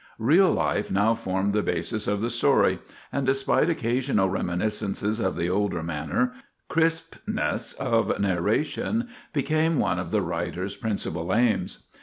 [0.17, 2.79] Real life now formed the basis of the story,
[3.11, 6.33] and, despite occasional reminiscences of the older manner,
[6.69, 11.83] crispness of narration became one of the writers' principal aims.